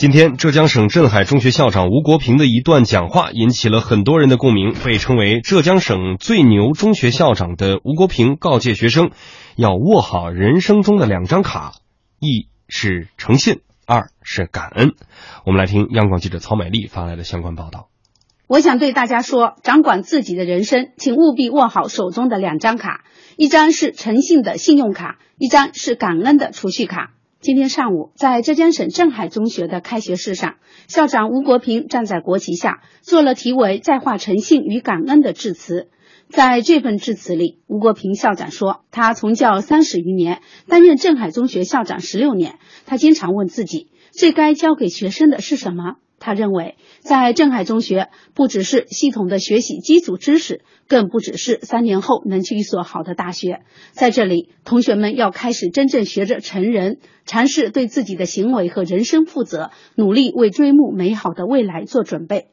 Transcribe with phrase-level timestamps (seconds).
[0.00, 4.72] 今天，浙江省镇海中学校长吴国平的一段讲话引起了很多人的共鸣。
[4.82, 9.10] 被称为浙江省最牛中学校长的吴国平告诫学生，
[9.56, 11.74] 要握好人生中的两张卡：
[12.18, 14.92] 一是诚信，二是感恩。
[15.44, 17.88] 我们来听央广记者曹美丽发来的相关报道。
[18.46, 23.04] 我想对大家说，掌管自己的人生，请务必握好手中的两张卡：
[23.36, 27.10] 一张是诚信的信用卡，一张是感恩的储蓄卡。
[27.40, 30.56] 今天上午，在浙江省镇海中学的开学式上，
[30.88, 35.88] 校长吴国平站在国旗下，做了题为“在化诚信与感恩”的致辞。
[36.28, 53.62] 在这份致辞里，吴国平校长说：“他从教三十余年，担任镇海中学校长十六年，他经常问自己，最该教给学生的是什么？”他认为，在镇海中学，不只是系统的学习基础知识，更不只是三年后能去一所好的大学。
[53.90, 62.48] 在这里，同学们要开始真正学着成人，尝试对自己的行为和人生负责，努力为追慕美好的未来做准备。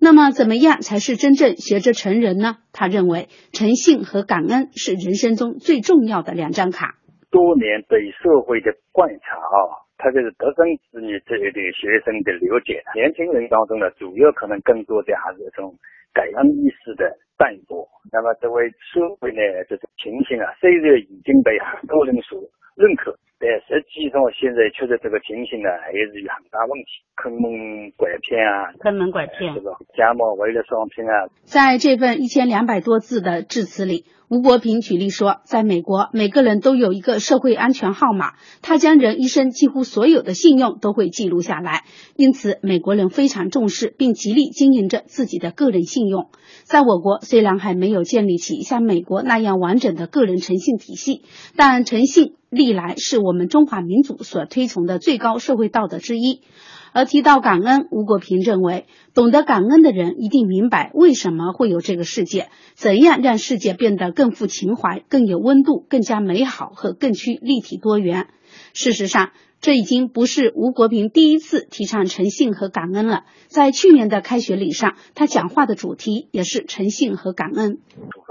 [0.00, 2.56] 那么，怎么样才是真正学着成人呢？
[2.72, 6.96] 他认为，诚信和感恩是人生中最重要的两张卡。
[7.30, 9.86] 多年对社会的观察啊。
[10.00, 15.74] 他就是独生子女这一类学生的了解，年轻人当中呢，主要可能更多的还是一种
[16.14, 17.86] 感恩意识的淡薄。
[18.10, 22.40] 那么作为社会呢，这种情形啊，虽然已经被很多人所
[22.76, 23.14] 认可。
[23.40, 31.32] 但实际上，现在确实这个情形呢，还是有很大问题，坑蒙拐骗啊，坑蒙拐骗，这个假冒伪劣商品啊。
[31.44, 41.84] 在这份一千两百多字的致辞里，吴国平举例说，在美国，每个人都有一个社会安全号码，他将人一生几乎所有的信用都会记录下来，
[42.16, 46.28] 因此美国人非常重视并极力经营着自己的个人信用。
[46.64, 51.22] 在我国，虽然还没有建立起像美国那样完整的个人诚信体系，
[51.56, 52.34] 但诚信。
[52.50, 56.42] 历来是我们中华民族所推崇的最高社会道德之一。
[56.92, 68.26] 而提到感恩，吴国平认为，懂得感恩的人一定明白为什么会有这个世界，怎样让世界变得更富情怀、更有温度、更加美好和更趋立体多元。
[68.74, 69.30] 事实上，
[69.60, 73.22] 这已经不是吴国平第一次提倡诚信和感恩了。
[73.46, 77.78] 在去年的开学礼上，他讲话的主题也是诚信和感恩。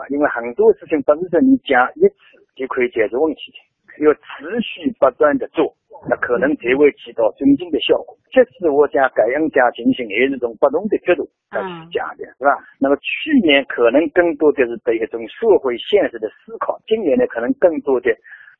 [0.10, 3.69] 因为很多事情本身你讲一次就可以解决问题的。
[4.00, 5.74] 要持续不断的做，
[6.10, 8.16] 那可能才会起到真正的效果。
[8.32, 11.60] 这次我讲感恩加进行，也是从不同的角度来
[11.92, 12.56] 讲的，是吧？
[12.80, 18.16] 那么去年可能更多的是对一种社会现实的思考，今年呢可能更多的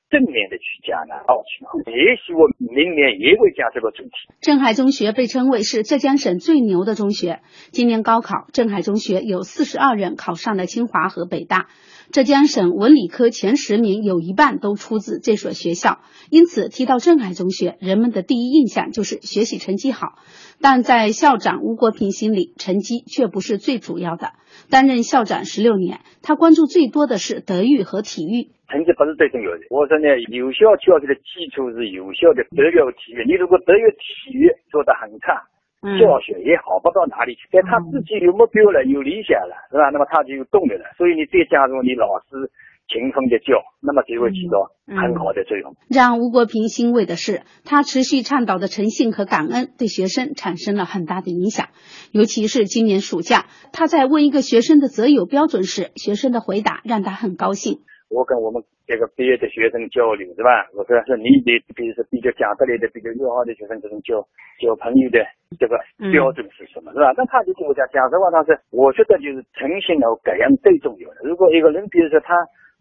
[0.10, 1.16] 正面的去讲呢。
[1.28, 1.46] 哦，
[1.86, 4.10] 也许我明年也会讲这个主题。
[4.42, 7.42] 镇海中学被称为是浙江省最牛的中学。
[7.72, 11.68] 今年高考，镇海中学有四十二人考上了清华和北大。
[12.12, 16.00] 浙江省文理科前十名有一半都出自这所学校，
[16.32, 20.16] 因此提到镇海中学，人们的第一印象就是学习成绩好。
[20.60, 24.32] 但在校长吴国平心里，成绩却不是最主要的。
[24.72, 28.50] 担任校长十六年，他关注最多的是德育和体育。
[28.70, 33.26] 成绩不是最重要的，我说呢，有效教育的基础是有效的德育和体育。
[33.26, 35.44] 你如果德育、体育做得很差。
[35.80, 39.90] 教学也好不到哪里去，但他自己有目标了，有理想了，是吧？
[39.94, 40.84] 那么他就有动力了。
[40.98, 42.52] 所以你再加入你老师
[42.92, 45.78] 勤奋的教，那么就会起到很好的作用。
[45.90, 51.70] 让吴国平欣慰的是，他持续倡导的诚信和感恩对学生产生了很大的影响。
[52.12, 57.80] 尤其是今年暑假，他在问一个学生的择友标准时，学生的回答让他很高兴。
[58.10, 58.58] 我跟我们
[58.90, 60.66] 这个毕业的学生交流，是吧？
[60.74, 64.18] 我说是你的，比如说比较讲得来的、比较友好的学生，这种交
[64.58, 65.22] 交朋友的
[65.62, 65.78] 这个
[66.12, 67.14] 标准是什么，是吧？
[67.16, 71.22] 那他就跟我讲，讲实话，他说，我觉得就是诚信和感恩最重要的。
[71.24, 72.34] 如果一个人，比如说他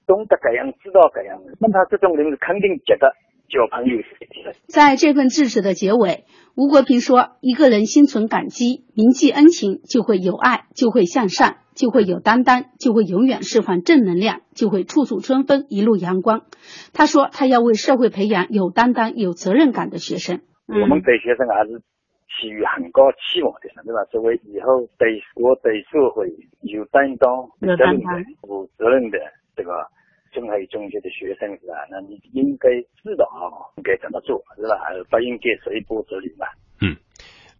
[0.08, 3.12] 懂得感恩、知道感恩，那他这种人是肯定觉得
[3.52, 4.16] 交朋友是。
[4.64, 6.24] 在这份致辞的结尾，
[6.56, 16.42] 吴国平说：“一个人心存感激，铭记恩情，就会有爱，就会向善。”就会有担当，就会永远释放正能量，就会处处春风，一路阳光。
[16.92, 20.40] 他说，他要为社会培养有担当、有责任感的学生。
[20.66, 21.78] 我们对学生还是
[22.34, 24.02] 寄予很高期望的，对吧？
[24.10, 26.26] 作为以后对国、对社会
[26.62, 29.18] 有担当、有担当、有责任的
[29.54, 29.70] 这个
[30.34, 31.78] 中海中学的学生，是吧？
[31.94, 32.68] 那你应该
[33.06, 34.74] 知道啊，应该怎么做，是吧？
[35.08, 36.58] 不应该随波逐流吧？
[36.82, 36.98] 嗯，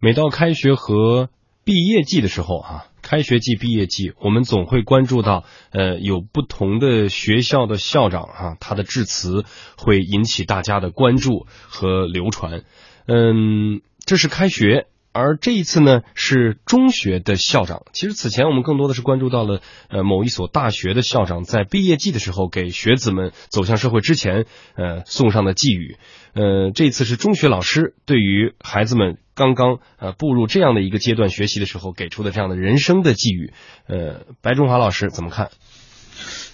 [0.03, 1.29] 每到开学和
[1.63, 2.88] 毕业季的时候，哈。
[3.09, 9.45] 开学季、毕业季，我们总会关注到，呃，有不同的学校的校长啊，他的致辞
[9.79, 12.65] 会引起大家的关注和流传。
[13.07, 17.81] 嗯，这是开学，而这一次呢是中学的校长。
[17.93, 19.59] 其实此前我们更多的是关注到了，
[19.89, 24.45] 呃，某一所大学的校长在毕业季的时候给学子们走向社会之前，
[24.75, 25.97] 呃，送上的寄语。
[26.35, 29.17] 呃，这次是中学老师对于孩子们。
[29.39, 33.53] 刚刚呃步入这样的一个阶段学习的时候给出的这样的人生的寄语，
[33.87, 35.49] 呃，白中华老师怎么看？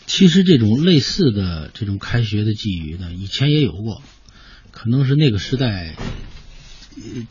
[0.06, 4.04] 其实这种类似的这种开学的寄语呢，以前也有过，
[4.70, 5.96] 可能是那个时代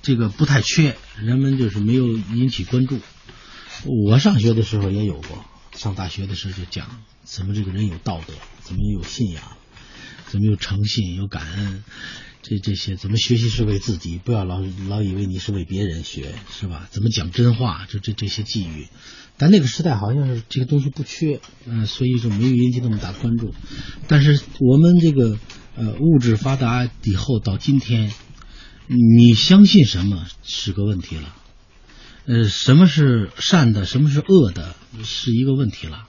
[0.03, 2.99] 这个不太缺，人们就是没有引起关注。
[3.85, 9.45] 我上学的时候也有过，上大学的时候就讲怎么这个人有道德，怎么有信仰，
[10.27, 11.85] 怎么有诚信、有感恩，
[12.47, 16.87] 这这些怎么学习是为自己，不要老老以为你是为别人学，是吧？
[16.91, 18.89] 怎么讲真话，这这这些寄语。
[19.39, 23.55] 但那个时代好像是这个东西不缺，嗯，所以就没有引起那么大关注。
[24.09, 25.39] 但是我们这个
[25.75, 28.13] 呃物质发达以后到今天，
[28.89, 31.35] 你相信什么是个问题了，
[32.27, 36.09] 呃，什么是善的，什么是恶的，是一个问题了。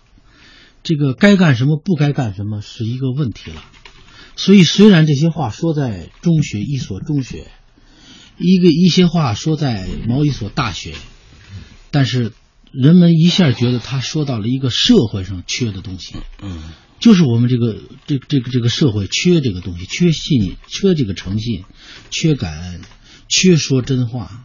[0.84, 3.64] 这个该干什么，不该干什么，是一个问题了。
[4.36, 7.48] 所以虽然这些话说在中学一所中学，
[8.38, 10.94] 一个一些话说在某一所大学，
[11.92, 12.32] 但是。
[12.72, 16.62] 人们一下觉得他说到了一个社会上缺的东西，嗯，
[17.00, 21.64] 就是我们这个这这个这个社会缺这个东西，缺信，缺这个诚信，
[22.10, 22.82] 缺感恩，
[23.30, 24.44] 缺说真话，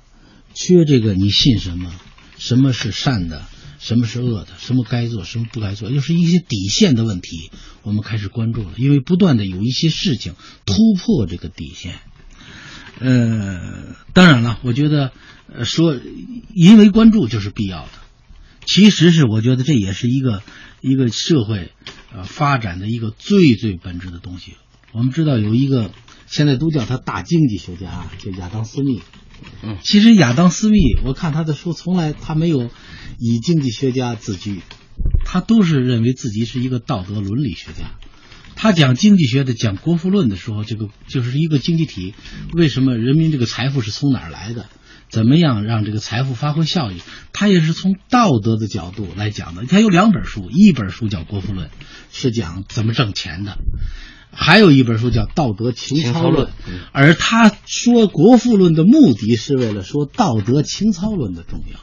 [0.55, 1.93] 缺这个你信什么，
[2.39, 3.49] 什么是善的，
[3.81, 7.51] 什么是恶的，什么该做，什么不该做，就是一些底线的问题，
[7.83, 10.35] 我们开始关注了，因为不断的有一些事情
[10.67, 11.95] 突破这个底线。
[12.99, 15.13] 呃，当然了，我觉得
[15.65, 15.99] 说
[16.55, 17.91] 因为关注就是必要的。
[18.67, 20.43] 其实是我觉得这也是一个
[20.83, 21.73] 一个社会
[22.13, 24.53] 呃发展的一个最最本质的东西。
[24.93, 25.91] 我们知道有一个
[26.27, 29.01] 现在都叫他大经济学家，叫亚当斯密。
[29.63, 32.71] 嗯，其实亚当斯密，我看他的书从来他没有
[33.19, 34.61] 以经济学家自居，
[35.25, 37.93] 他都是认为自己是一个道德伦理学家。
[38.57, 42.15] 他讲经济学的讲国富论的时候，这个就是一个经济体，
[42.53, 44.67] 为什么人民这个财富是从哪儿来的？
[45.09, 47.01] 怎么样让这个财富发挥效益？
[47.33, 49.67] 他也是从道德的角度来讲的。
[49.67, 51.67] 他有两本书，一本书叫《国富论》，
[52.13, 53.55] 是讲怎么挣钱的；
[54.33, 56.47] 还有一本书叫《道德情操论》。
[56.93, 61.81] 而他说《国富论》的目的是为了说道德情操论的重要。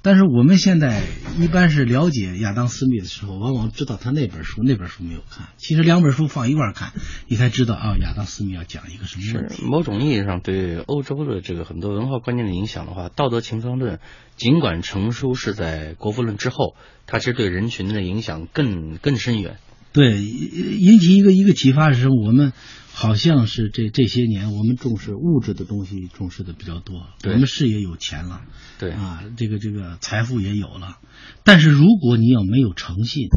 [0.00, 1.02] 但是我们现在
[1.38, 5.48] 一般是了解亚当斯密的时候，往往知道他那本书，那本书没有看。
[5.56, 6.92] 其实两本书放一块看，
[7.26, 9.56] 你才知道啊，亚当斯密要讲一个什么问题。
[9.56, 13.96] 是某种意义上对欧洲的这个很多文化观念的影响的话，《道德情操论》
[14.36, 16.76] 尽管成书是在《国富论》之后，
[17.06, 19.58] 它其实对人群的影响更更深远。
[19.92, 22.08] 对，引起一个一个启发是？
[22.08, 22.52] 我们。
[22.90, 27.06] 好像是这这些年，我们重视物质的东西，重视的比较多。
[27.26, 28.40] 我们事业有钱了，
[28.80, 30.98] 对啊，这个这个财富也有了。
[31.44, 33.28] 但是如果你要没有诚信，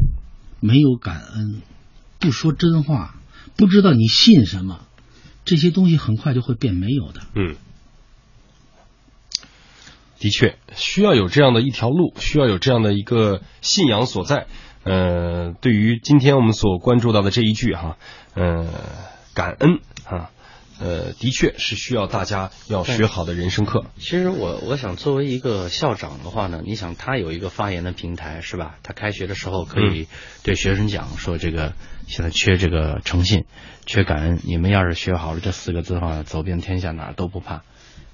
[0.59, 1.61] 没有感恩，
[2.17, 3.21] 不说真话，
[3.55, 4.87] 不知道你信什么，
[5.45, 7.21] 这些东西很快就会变没有的。
[7.35, 7.55] 嗯，
[10.17, 14.47] 的确需要有这样的一条路，需要有这样的一个信仰所在。
[14.83, 17.97] 呃，对于今天我们所关注到的这一句哈，
[18.35, 18.67] 呃。
[19.33, 20.29] 感恩啊，
[20.81, 23.85] 呃，的确是需要大家要学好的人生课。
[23.97, 28.75] 其实我我想作为一个校长的话呢，你想他有一个发言的平台是吧？
[28.83, 30.07] 他开学的时候可以
[30.43, 31.71] 对学生讲说，这个
[32.07, 33.45] 现在缺这个诚信，
[33.85, 34.41] 缺感恩。
[34.43, 37.63] 你们要是学好了这四个字的话，走遍天下哪儿都不怕。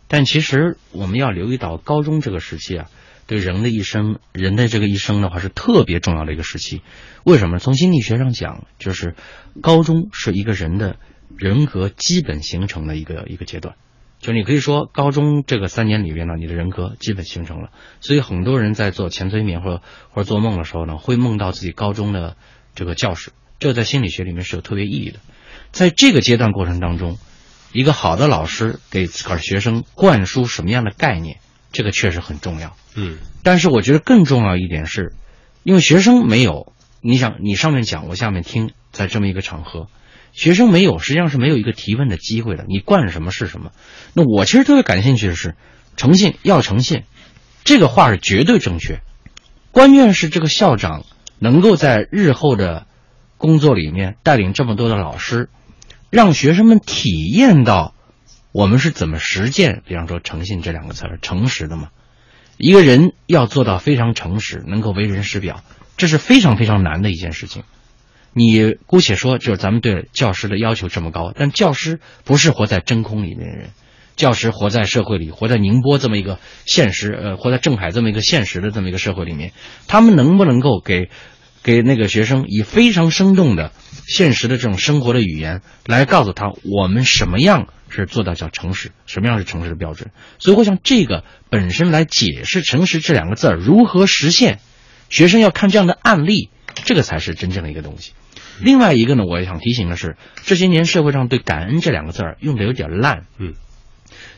[0.07, 2.89] 但其实我们要留意到高中这个时期啊，
[3.27, 6.81] 对人的一生，人的这个一生的话是特别重要的一个时期。
[7.23, 7.59] 为什么？
[7.59, 9.15] 从心理学上讲，就是
[9.61, 10.97] 高中是一个人的。
[11.37, 13.75] 人格基本形成的一个一个阶段，
[14.19, 17.69] 就你可以说高中这个三年里边呢，你的人格基本形成了。
[17.99, 22.37] 所以很多人在做前催眠或者或者做梦的时候呢，会梦到自己高中的
[22.75, 25.19] 这个教室，这在心理学里面是有特别意义的。
[25.71, 27.19] 在这个阶段过程当中，
[27.73, 31.39] 一个好的老师给自个儿学生灌输什么样的概念，
[31.71, 32.76] 这个确实很重要。
[32.95, 35.14] 嗯，但是我觉得更重要一点是，
[35.64, 39.88] 因为学生没有，你想你上面讲，我下面听，在这么一个场合。
[40.33, 42.64] 学生没有，实际上是没有一个提问的机会的。
[42.68, 43.71] 你惯什么是什么？
[44.14, 45.56] 那我其实特别感兴趣的是，
[45.95, 47.04] 诚信要诚信，
[47.64, 49.00] 这个话是绝对正确。
[49.71, 51.06] 关键是这个校长
[51.40, 52.86] 能够在日后的
[53.38, 55.50] 工作里面带领这么多的老师，
[56.12, 57.95] 让学生们体验到
[58.57, 59.83] 我们是怎么实践。
[59.85, 61.90] 比方说“诚信”这两个词儿，诚实的嘛。
[62.57, 65.64] 一个人要做到非常诚实，能够为人师表，
[65.95, 67.61] 这是非常非常难的一件事情。
[68.33, 73.69] 你姑且说，就是咱们对教师的要求这么高，但教师不是活在真空里面的人，
[74.16, 79.52] 教师活在社会里，活在宁波这么一个现实，呃，活在镇海这么一个现实的这么一个社会里面，
[79.87, 81.11] 他们能不能够给
[81.61, 83.71] 给那个学生以非常生动的
[84.07, 88.91] 现实的这种生活的语言来告诉他，我们什么样是做到叫诚实。
[89.06, 90.11] 什么样是诚实的标准？
[90.39, 94.59] 所以我想这个本身来解释“诚实”这两个字儿如何实现，
[95.09, 98.13] 学生要看这样的案例，这个才是真正的一个东西。
[98.59, 103.25] 另外一个呢，我也想提醒的是，这些年社会上对“感恩”这两个字儿用的有点烂。
[103.37, 103.53] 嗯，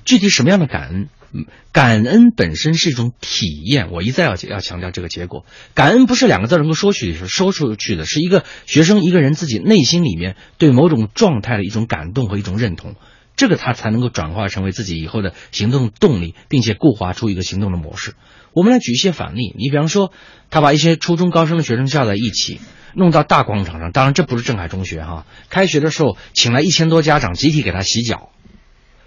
[0.06, 1.10] 具体什么样的感恩？
[1.32, 5.46] 嗯感恩本身是一种体验，我一再要要强调这个结果。
[5.76, 12.96] 感恩不是两个字能够说去说出去的，是一个学生一个人自己内心里面对某种状态的一种感动和一种认同，
[13.40, 18.16] 这个他才能够转化成为自己以后的行动动力，并且固化出一个行动的模式。
[18.52, 20.12] 我们来举一些反例，你比方说，
[20.50, 22.60] 他把一些初中高中的学生叫在一起，
[22.96, 28.32] 弄到大广场上，当然这不是镇海中学哈，开学的时候请来一千多家长集体给他洗脚。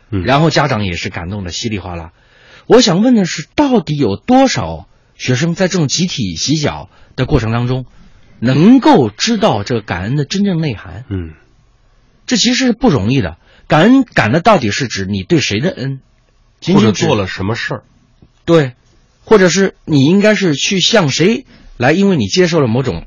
[0.09, 2.13] 嗯然后家长也是感动的稀里哗啦。
[2.67, 7.85] 我想问的是，到底有多少学生在这种集体洗脚的过程当中，
[8.41, 11.05] 能够知道这个感恩的真正内涵？
[11.11, 11.35] 嗯
[12.25, 13.37] 这其实是不容易的。
[13.73, 16.01] 感恩感的到底是指你对谁的恩，
[16.61, 17.83] 仅仅或者做了什么事儿？
[18.45, 18.75] 对，
[19.25, 21.47] 或者是你应该是去向谁
[21.79, 21.93] 来？
[21.93, 23.07] 因为你接受了某种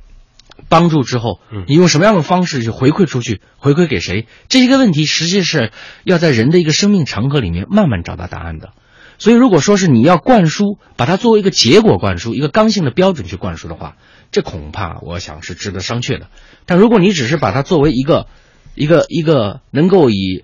[0.67, 3.41] 帮助之后嗯，你用什么样的方式去回馈出去？
[3.57, 4.25] 回馈给谁？
[4.49, 5.71] 这一个问题，实际是
[6.03, 8.71] 要在人的一个生命长河里面慢慢找到答案的。
[9.19, 13.97] 所以，如果说是你要灌输，把它作为一个结果灌输，一个刚性的标准去灌输的话，
[14.31, 16.27] 这恐怕我想是值得商榷的。
[16.65, 18.25] 但如果你只是把它作为一个
[18.73, 20.43] 一个一个能够以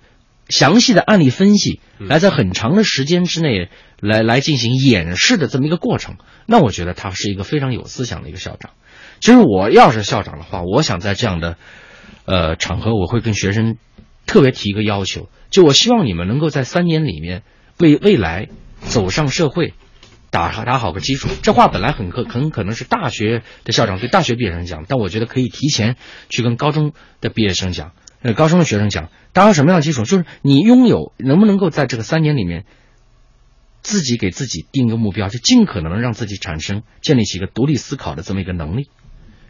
[0.51, 8.71] 详细的案例分析，来在很长的时间之内来来进行演示的这么一个过程，那我觉得他是一个非常有思想的一个校长。
[9.19, 11.57] 其实我要是校长的话，我想在这样的
[12.25, 13.77] 呃场合，我会跟学生
[14.27, 17.41] 特别提一个要求，就我希望你们能够在三年里面
[17.79, 18.49] 为未来
[18.81, 19.73] 走上社会。
[20.33, 25.97] 打打好个基础，这话本来很可很可能是大学的校长对大学毕业生讲，但我觉得可以提前
[26.29, 27.91] 去跟高中的毕业生讲，
[28.21, 30.03] 呃，高中的学生讲，打好什么样的基础？
[30.03, 32.65] 就是你拥有能不能够在这个三年里面，
[33.81, 38.89] 自己给自己定一个目标，就尽可能让自己产生建立起一个独立思考的这么一个能力。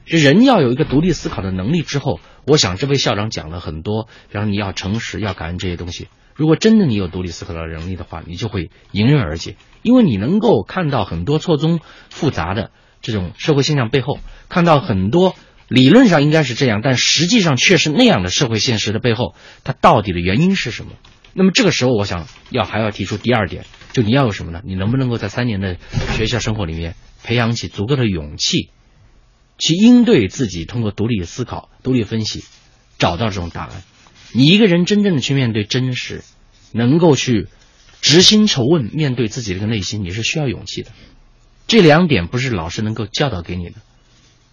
[0.05, 6.07] 人要有一个独立思考的能力之后，我想这位校长讲了很多，然后你要诚实，要感恩这些东西。
[6.33, 14.17] 如果真的你有独立思考的能力的话，你就会迎刃而解，因为你能够看到很多错综复杂的这种社会现象背后，
[14.49, 15.35] 看到很多
[15.71, 20.91] 理论上应该是这样，但实际上却是那样的社会现实的背后，它到底的原因是什么？
[21.33, 24.61] 那么这个时候，我想要还要提出第二点，就你要有什么呢？
[24.65, 25.77] 你能不能够在三年的
[26.17, 28.69] 学校生活里面培养起足够的勇气，
[29.57, 32.43] 去应对自己，通过独立的思考、独立分析，
[32.97, 33.81] 找到这种答案。
[34.33, 36.21] 你一个人真正的去面对真实，
[36.73, 37.47] 能够去
[38.01, 40.91] 直心求问，面对自己这个内心，你是需要勇气的。
[41.65, 43.75] 这两点不是老师能够教导给你的，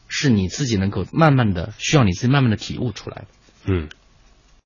[0.09, 3.27] 是你自己能够慢慢的需要你自己慢慢的体悟出来的。
[3.67, 3.89] 嗯，